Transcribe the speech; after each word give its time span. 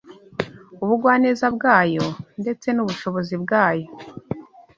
ubugwaneza 0.83 1.45
bwayo 1.55 2.05
ndetse 2.41 2.67
n’ubushobozi 2.71 3.35
bwayo. 3.43 3.87